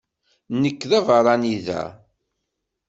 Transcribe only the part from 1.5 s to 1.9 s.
da.